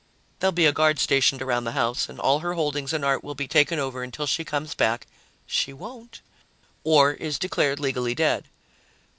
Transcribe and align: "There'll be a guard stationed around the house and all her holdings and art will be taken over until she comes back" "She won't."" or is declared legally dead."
"There'll 0.39 0.51
be 0.51 0.65
a 0.65 0.71
guard 0.71 0.97
stationed 0.97 1.43
around 1.43 1.63
the 1.65 1.73
house 1.73 2.09
and 2.09 2.19
all 2.19 2.39
her 2.39 2.55
holdings 2.55 2.91
and 2.91 3.05
art 3.05 3.23
will 3.23 3.35
be 3.35 3.47
taken 3.47 3.77
over 3.77 4.01
until 4.01 4.25
she 4.25 4.43
comes 4.43 4.73
back" 4.73 5.05
"She 5.45 5.73
won't."" 5.73 6.21
or 6.83 7.11
is 7.11 7.37
declared 7.37 7.79
legally 7.79 8.15
dead." 8.15 8.45